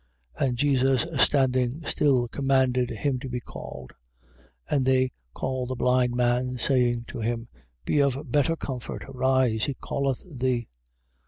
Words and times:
10:49. 0.39 0.47
And 0.47 0.57
Jesus, 0.57 1.05
standing 1.19 1.85
still, 1.85 2.27
commanded 2.27 2.89
him 2.89 3.19
to 3.19 3.29
be 3.29 3.39
called. 3.39 3.93
And 4.67 4.83
they 4.83 5.11
call 5.35 5.67
the 5.67 5.75
blind 5.75 6.15
man, 6.15 6.57
saying 6.57 7.03
to 7.09 7.19
him: 7.19 7.49
Be 7.85 8.01
of 8.01 8.31
better 8.31 8.55
comfort. 8.55 9.03
Arise, 9.03 9.65
he 9.65 9.75
calleth 9.75 10.23
thee. 10.39 10.69